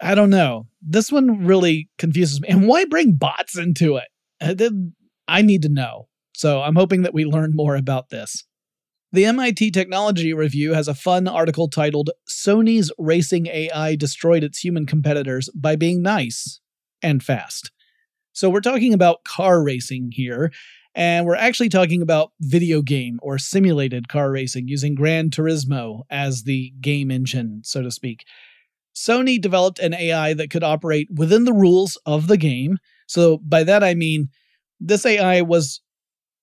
I 0.00 0.14
don't 0.14 0.30
know. 0.30 0.66
This 0.80 1.12
one 1.12 1.44
really 1.44 1.88
confuses 1.98 2.40
me. 2.40 2.48
And 2.48 2.66
why 2.66 2.84
bring 2.86 3.12
bots 3.12 3.58
into 3.58 3.96
it? 3.96 4.08
Uh, 4.40 4.70
I 5.28 5.42
need 5.42 5.62
to 5.62 5.68
know. 5.68 6.08
So 6.34 6.62
I'm 6.62 6.74
hoping 6.74 7.02
that 7.02 7.14
we 7.14 7.24
learn 7.24 7.52
more 7.54 7.76
about 7.76 8.08
this. 8.08 8.44
The 9.14 9.26
MIT 9.26 9.72
Technology 9.72 10.32
Review 10.32 10.72
has 10.72 10.88
a 10.88 10.94
fun 10.94 11.28
article 11.28 11.68
titled 11.68 12.08
Sony's 12.26 12.90
Racing 12.96 13.46
AI 13.46 13.94
Destroyed 13.94 14.42
Its 14.42 14.60
Human 14.60 14.86
Competitors 14.86 15.50
by 15.54 15.76
Being 15.76 16.00
Nice 16.00 16.60
and 17.02 17.22
Fast. 17.22 17.70
So 18.32 18.48
we're 18.48 18.62
talking 18.62 18.94
about 18.94 19.24
car 19.24 19.62
racing 19.62 20.12
here, 20.14 20.50
and 20.94 21.26
we're 21.26 21.34
actually 21.34 21.68
talking 21.68 22.00
about 22.00 22.32
video 22.40 22.80
game 22.80 23.18
or 23.20 23.36
simulated 23.36 24.08
car 24.08 24.30
racing 24.30 24.68
using 24.68 24.94
Gran 24.94 25.28
Turismo 25.28 26.04
as 26.08 26.44
the 26.44 26.72
game 26.80 27.10
engine, 27.10 27.60
so 27.64 27.82
to 27.82 27.90
speak. 27.90 28.24
Sony 28.96 29.38
developed 29.38 29.78
an 29.78 29.92
AI 29.92 30.32
that 30.32 30.48
could 30.48 30.64
operate 30.64 31.08
within 31.14 31.44
the 31.44 31.52
rules 31.52 31.98
of 32.06 32.28
the 32.28 32.38
game. 32.38 32.78
So 33.08 33.36
by 33.36 33.62
that 33.64 33.84
I 33.84 33.92
mean 33.92 34.30
this 34.80 35.04
AI 35.04 35.42
was 35.42 35.82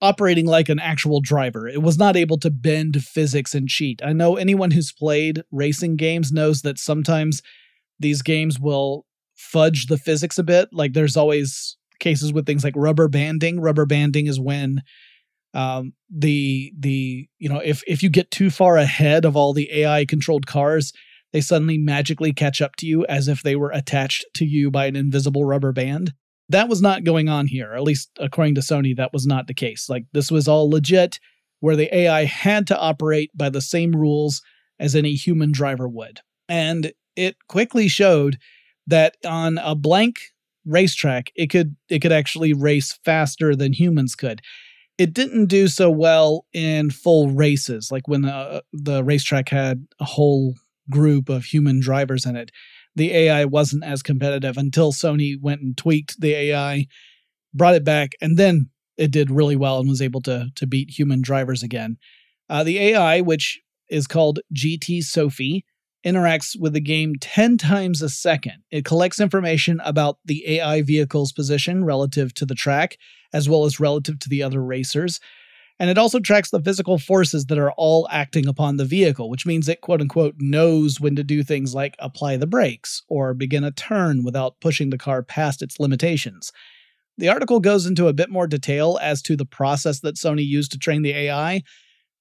operating 0.02 0.46
like 0.46 0.70
an 0.70 0.80
actual 0.80 1.22
driver. 1.22 1.68
It 1.68 1.82
was 1.82 1.98
not 1.98 2.16
able 2.16 2.38
to 2.40 2.50
bend 2.50 3.04
physics 3.04 3.54
and 3.54 3.68
cheat. 3.68 4.02
I 4.04 4.14
know 4.14 4.38
anyone 4.38 4.72
who's 4.72 4.92
played 4.92 5.44
racing 5.52 5.98
games 5.98 6.32
knows 6.32 6.62
that 6.62 6.80
sometimes 6.80 7.42
these 8.00 8.22
games 8.22 8.60
will 8.60 9.06
fudge 9.36 9.88
the 9.88 9.98
physics 9.98 10.38
a 10.38 10.44
bit. 10.44 10.70
Like 10.72 10.94
there's 10.94 11.18
always 11.18 11.78
cases 12.00 12.32
with 12.32 12.46
things 12.46 12.64
like 12.64 12.76
rubber 12.76 13.08
banding. 13.08 13.60
Rubber 13.60 13.86
banding 13.86 14.28
is 14.28 14.40
when 14.40 14.82
um, 15.54 15.94
the 16.10 16.72
the 16.78 17.28
you 17.40 17.50
know 17.50 17.60
if 17.60 17.84
if 17.88 18.04
you 18.04 18.10
get 18.10 18.32
too 18.32 18.50
far 18.50 18.78
ahead 18.78 19.26
of 19.26 19.36
all 19.36 19.54
the 19.54 19.70
AI 19.82 20.06
controlled 20.06 20.48
cars, 20.48 20.94
they 21.34 21.42
suddenly 21.42 21.78
magically 21.78 22.34
catch 22.34 22.62
up 22.62 22.76
to 22.78 22.86
you 22.86 23.06
as 23.08 23.28
if 23.28 23.42
they 23.42 23.56
were 23.56 23.72
attached 23.72 24.26
to 24.36 24.46
you 24.46 24.72
by 24.72 24.86
an 24.86 24.96
invisible 24.96 25.46
rubber 25.46 25.72
band. 25.72 26.14
That 26.50 26.68
was 26.68 26.82
not 26.82 27.04
going 27.04 27.30
on 27.30 27.48
here, 27.48 27.74
at 27.74 27.84
least 27.84 28.10
according 28.20 28.56
to 28.56 28.62
Sony, 28.62 28.96
that 28.98 29.14
was 29.14 29.28
not 29.28 29.48
the 29.48 29.54
case. 29.54 29.88
Like, 29.88 30.06
this 30.14 30.32
was 30.32 30.48
all 30.48 30.70
legit, 30.70 31.20
where 31.60 31.76
the 31.76 31.94
AI 31.96 32.26
had 32.26 32.68
to 32.68 32.80
operate 32.80 33.32
by 33.36 33.50
the 33.50 33.62
same 33.62 33.92
rules 33.96 34.42
as 34.80 34.96
any 34.96 35.14
human 35.14 35.52
driver 35.52 35.88
would. 35.88 36.22
And 36.48 36.94
it 37.16 37.36
quickly 37.48 37.88
showed 37.88 38.38
that 38.88 39.18
on 39.26 39.60
a 39.60 39.76
blank 39.76 40.20
racetrack, 40.66 41.32
it 41.36 41.48
could 41.48 41.76
it 41.90 42.00
could 42.00 42.12
actually 42.12 42.54
race 42.54 42.98
faster 43.04 43.56
than 43.56 43.74
humans 43.74 44.16
could. 44.16 44.42
It 44.98 45.14
didn't 45.14 45.46
do 45.46 45.68
so 45.68 45.90
well 45.90 46.46
in 46.54 46.90
full 46.90 47.30
races, 47.30 47.90
like 47.92 48.08
when 48.08 48.24
the, 48.24 48.64
the 48.74 49.04
racetrack 49.04 49.50
had 49.50 49.88
a 50.00 50.06
whole 50.06 50.56
group 50.90 51.30
of 51.30 51.46
human 51.46 51.80
drivers 51.80 52.26
in 52.26 52.36
it. 52.36 52.52
The 53.00 53.14
AI 53.14 53.46
wasn't 53.46 53.86
as 53.86 54.04
competitive 54.04 54.58
until 54.58 54.92
Sony 54.92 55.40
went 55.40 55.62
and 55.62 55.78
tweaked 55.78 56.20
the 56.20 56.34
AI, 56.34 56.86
brought 57.54 57.76
it 57.76 57.86
back, 57.86 58.12
and 58.20 58.36
then 58.36 58.72
it 58.98 59.10
did 59.10 59.32
really 59.32 59.56
well 59.56 59.80
and 59.80 59.88
was 59.88 60.02
able 60.02 60.20
to 60.24 60.50
to 60.54 60.68
beat 60.68 61.00
human 61.00 61.22
drivers 61.22 61.64
again. 61.64 61.96
Uh, 62.50 62.66
the 62.66 62.78
AI, 62.78 63.22
which 63.22 63.62
is 63.90 64.06
called 64.06 64.40
GT 64.54 65.02
Sophy, 65.02 65.64
interacts 66.06 66.60
with 66.60 66.74
the 66.74 66.82
game 66.82 67.16
10 67.22 67.58
times 67.58 68.02
a 68.02 68.10
second. 68.10 68.64
It 68.70 68.84
collects 68.84 69.22
information 69.22 69.80
about 69.86 70.18
the 70.26 70.46
AI 70.60 70.82
vehicle's 70.82 71.32
position 71.32 71.86
relative 71.86 72.34
to 72.34 72.46
the 72.46 72.54
track, 72.54 72.98
as 73.32 73.48
well 73.48 73.64
as 73.64 73.80
relative 73.80 74.20
to 74.20 74.30
the 74.30 74.44
other 74.44 74.62
racers. 74.62 75.22
And 75.80 75.90
it 75.90 75.98
also 75.98 76.20
tracks 76.20 76.50
the 76.50 76.62
physical 76.62 76.98
forces 76.98 77.46
that 77.46 77.58
are 77.58 77.72
all 77.72 78.08
acting 78.12 78.48
upon 78.48 78.76
the 78.76 78.86
vehicle, 78.86 79.30
which 79.30 79.46
means 79.46 79.70
it 79.70 79.82
quote 79.82 80.02
unquote 80.02 80.36
knows 80.40 81.00
when 81.00 81.16
to 81.16 81.24
do 81.24 81.42
things 81.42 81.74
like 81.74 81.96
apply 82.00 82.36
the 82.36 82.48
brakes 82.48 83.02
or 83.08 83.34
begin 83.34 83.64
a 83.64 83.72
turn 83.72 84.24
without 84.24 84.60
pushing 84.60 84.90
the 84.90 84.98
car 84.98 85.24
past 85.24 85.62
its 85.62 85.80
limitations. 85.80 86.52
The 87.18 87.30
article 87.30 87.60
goes 87.60 87.86
into 87.86 88.08
a 88.08 88.14
bit 88.14 88.30
more 88.30 88.48
detail 88.48 89.00
as 89.02 89.22
to 89.24 89.36
the 89.36 89.46
process 89.46 90.02
that 90.02 90.16
Sony 90.16 90.46
used 90.46 90.72
to 90.72 90.78
train 90.78 91.02
the 91.02 91.12
AI, 91.12 91.64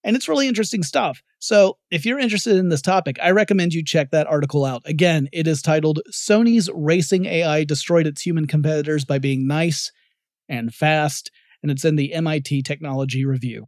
and 0.05 0.17
it's 0.17 0.29
really 0.29 0.49
interesting 0.49 0.83
stuff. 0.83 1.23
So, 1.41 1.79
if 1.91 2.05
you're 2.05 2.19
interested 2.19 2.57
in 2.57 2.69
this 2.69 2.83
topic, 2.83 3.19
I 3.23 3.31
recommend 3.31 3.75
you 3.75 3.85
check 3.85 4.11
that 4.11 4.27
article 4.27 4.65
out. 4.65 4.83
Again, 4.87 5.29
it 5.33 5.47
is 5.47 5.63
titled 5.63 6.01
Sony's 6.13 6.69
Racing 6.75 7.27
AI 7.27 7.65
Destroyed 7.65 8.07
Its 8.07 8.23
Human 8.23 8.47
Competitors 8.47 9.05
by 9.05 9.19
Being 9.19 9.47
Nice 9.47 9.93
and 10.49 10.75
Fast 10.75 11.31
and 11.63 11.71
it's 11.71 11.85
in 11.85 11.97
the 11.97 12.13
MIT 12.13 12.63
Technology 12.63 13.25
Review. 13.25 13.67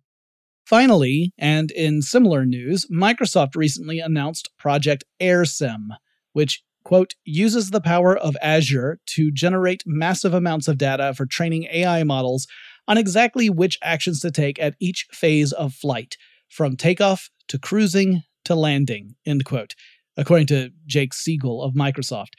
Finally, 0.64 1.33
and 1.38 1.70
in 1.72 2.00
similar 2.00 2.46
news, 2.46 2.87
Microsoft 2.92 3.57
recently 3.57 3.98
announced 3.98 4.50
Project 4.57 5.03
AirSim, 5.20 5.88
which, 6.33 6.62
quote, 6.85 7.14
uses 7.24 7.70
the 7.70 7.81
power 7.81 8.16
of 8.16 8.37
Azure 8.40 9.00
to 9.07 9.33
generate 9.33 9.83
massive 9.85 10.33
amounts 10.33 10.68
of 10.68 10.79
data 10.79 11.12
for 11.14 11.26
training 11.26 11.66
AI 11.72 12.05
models 12.05 12.46
on 12.87 12.98
exactly 12.98 13.50
which 13.50 13.79
actions 13.83 14.20
to 14.20 14.31
take 14.31 14.61
at 14.61 14.76
each 14.81 15.07
phase 15.12 15.53
of 15.53 15.74
flight, 15.74 16.16
from 16.48 16.76
takeoff 16.76 17.31
to 17.48 17.59
cruising 17.59 18.22
to 18.44 18.55
landing, 18.55 19.16
end 19.26 19.44
quote, 19.44 19.74
according 20.16 20.46
to 20.46 20.70
Jake 20.87 21.14
Siegel 21.14 21.62
of 21.62 21.74
Microsoft. 21.74 22.35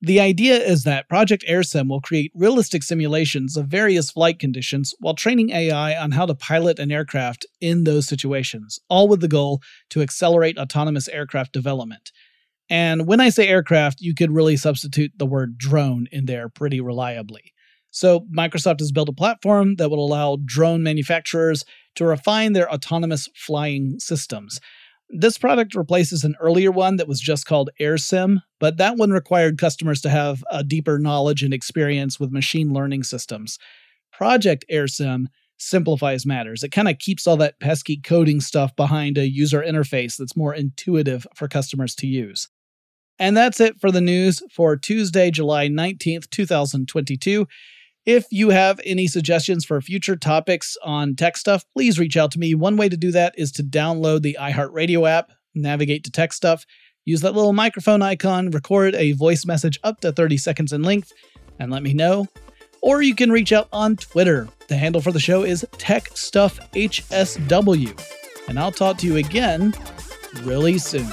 The 0.00 0.20
idea 0.20 0.56
is 0.56 0.84
that 0.84 1.08
Project 1.08 1.44
AirSim 1.48 1.88
will 1.88 2.00
create 2.00 2.30
realistic 2.32 2.84
simulations 2.84 3.56
of 3.56 3.66
various 3.66 4.12
flight 4.12 4.38
conditions 4.38 4.94
while 5.00 5.14
training 5.14 5.50
AI 5.50 6.00
on 6.00 6.12
how 6.12 6.24
to 6.24 6.36
pilot 6.36 6.78
an 6.78 6.92
aircraft 6.92 7.46
in 7.60 7.82
those 7.82 8.06
situations, 8.06 8.78
all 8.88 9.08
with 9.08 9.20
the 9.20 9.26
goal 9.26 9.60
to 9.90 10.00
accelerate 10.00 10.56
autonomous 10.56 11.08
aircraft 11.08 11.52
development. 11.52 12.12
And 12.70 13.08
when 13.08 13.20
I 13.20 13.30
say 13.30 13.48
aircraft, 13.48 14.00
you 14.00 14.14
could 14.14 14.30
really 14.30 14.56
substitute 14.56 15.12
the 15.16 15.26
word 15.26 15.58
drone 15.58 16.06
in 16.12 16.26
there 16.26 16.48
pretty 16.48 16.80
reliably. 16.80 17.52
So, 17.90 18.20
Microsoft 18.32 18.78
has 18.80 18.92
built 18.92 19.08
a 19.08 19.14
platform 19.14 19.76
that 19.76 19.90
will 19.90 20.04
allow 20.04 20.36
drone 20.44 20.82
manufacturers 20.82 21.64
to 21.96 22.04
refine 22.04 22.52
their 22.52 22.70
autonomous 22.72 23.28
flying 23.34 23.98
systems. 23.98 24.60
This 25.10 25.38
product 25.38 25.74
replaces 25.74 26.22
an 26.22 26.36
earlier 26.38 26.70
one 26.70 26.96
that 26.96 27.08
was 27.08 27.20
just 27.20 27.46
called 27.46 27.70
AirSim, 27.80 28.42
but 28.60 28.76
that 28.76 28.96
one 28.96 29.10
required 29.10 29.56
customers 29.56 30.02
to 30.02 30.10
have 30.10 30.44
a 30.50 30.62
deeper 30.62 30.98
knowledge 30.98 31.42
and 31.42 31.54
experience 31.54 32.20
with 32.20 32.30
machine 32.30 32.74
learning 32.74 33.04
systems. 33.04 33.58
Project 34.12 34.66
AirSim 34.70 35.26
simplifies 35.56 36.26
matters. 36.26 36.62
It 36.62 36.70
kind 36.70 36.88
of 36.88 36.98
keeps 36.98 37.26
all 37.26 37.38
that 37.38 37.58
pesky 37.58 37.96
coding 37.96 38.40
stuff 38.40 38.76
behind 38.76 39.16
a 39.16 39.28
user 39.28 39.62
interface 39.62 40.16
that's 40.16 40.36
more 40.36 40.54
intuitive 40.54 41.26
for 41.34 41.48
customers 41.48 41.94
to 41.96 42.06
use. 42.06 42.48
And 43.18 43.36
that's 43.36 43.60
it 43.60 43.80
for 43.80 43.90
the 43.90 44.00
news 44.00 44.42
for 44.52 44.76
Tuesday, 44.76 45.30
July 45.30 45.68
19th, 45.68 46.30
2022. 46.30 47.46
If 48.08 48.26
you 48.30 48.48
have 48.48 48.80
any 48.86 49.06
suggestions 49.06 49.66
for 49.66 49.78
future 49.82 50.16
topics 50.16 50.78
on 50.82 51.14
tech 51.14 51.36
stuff, 51.36 51.66
please 51.74 51.98
reach 51.98 52.16
out 52.16 52.30
to 52.30 52.38
me. 52.38 52.54
One 52.54 52.78
way 52.78 52.88
to 52.88 52.96
do 52.96 53.10
that 53.10 53.34
is 53.36 53.52
to 53.52 53.62
download 53.62 54.22
the 54.22 54.38
iHeartRadio 54.40 55.06
app, 55.06 55.30
navigate 55.54 56.04
to 56.04 56.10
tech 56.10 56.32
stuff, 56.32 56.64
use 57.04 57.20
that 57.20 57.34
little 57.34 57.52
microphone 57.52 58.00
icon, 58.00 58.50
record 58.50 58.94
a 58.94 59.12
voice 59.12 59.44
message 59.44 59.78
up 59.84 60.00
to 60.00 60.10
30 60.10 60.38
seconds 60.38 60.72
in 60.72 60.82
length, 60.82 61.12
and 61.58 61.70
let 61.70 61.82
me 61.82 61.92
know. 61.92 62.26
Or 62.80 63.02
you 63.02 63.14
can 63.14 63.30
reach 63.30 63.52
out 63.52 63.68
on 63.74 63.96
Twitter. 63.96 64.48
The 64.68 64.78
handle 64.78 65.02
for 65.02 65.12
the 65.12 65.20
show 65.20 65.42
is 65.42 65.66
TechStuffHSW. 65.72 68.48
And 68.48 68.58
I'll 68.58 68.72
talk 68.72 68.96
to 68.96 69.06
you 69.06 69.16
again 69.16 69.74
really 70.44 70.78
soon. 70.78 71.12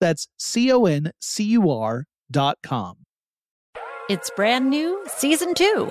That's 0.00 0.28
C 0.38 0.72
O 0.72 0.86
N 0.86 1.12
C 1.20 1.44
U 1.44 1.70
R 1.70 2.06
dot 2.30 2.58
com. 2.62 2.98
It's 4.08 4.30
brand 4.30 4.70
new, 4.70 5.02
season 5.06 5.54
two. 5.54 5.90